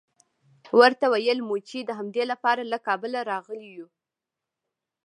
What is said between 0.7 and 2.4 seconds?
ورته ویل مو چې د همدې